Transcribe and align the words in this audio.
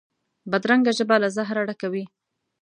بدرنګه 0.51 0.91
ژبه 0.97 1.15
له 1.23 1.29
زهره 1.37 1.61
ډکه 1.67 1.87
وي 1.93 2.03